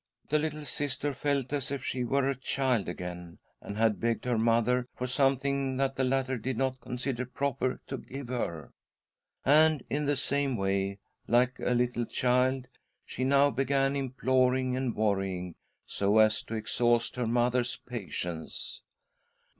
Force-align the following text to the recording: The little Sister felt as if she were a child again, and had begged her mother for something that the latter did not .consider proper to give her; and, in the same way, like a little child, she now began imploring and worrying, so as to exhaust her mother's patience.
The 0.29 0.39
little 0.39 0.65
Sister 0.65 1.13
felt 1.13 1.53
as 1.53 1.69
if 1.69 1.85
she 1.85 2.03
were 2.03 2.27
a 2.27 2.33
child 2.35 2.89
again, 2.89 3.37
and 3.61 3.77
had 3.77 3.99
begged 3.99 4.25
her 4.25 4.39
mother 4.39 4.87
for 4.95 5.05
something 5.05 5.77
that 5.77 5.95
the 5.95 6.03
latter 6.03 6.39
did 6.39 6.57
not 6.57 6.81
.consider 6.81 7.23
proper 7.27 7.79
to 7.85 7.99
give 7.99 8.29
her; 8.29 8.73
and, 9.45 9.83
in 9.91 10.07
the 10.07 10.15
same 10.15 10.55
way, 10.57 10.97
like 11.27 11.59
a 11.59 11.75
little 11.75 12.07
child, 12.07 12.65
she 13.05 13.23
now 13.23 13.51
began 13.51 13.95
imploring 13.95 14.75
and 14.75 14.95
worrying, 14.95 15.53
so 15.85 16.17
as 16.17 16.41
to 16.45 16.55
exhaust 16.55 17.15
her 17.15 17.27
mother's 17.27 17.77
patience. 17.77 18.81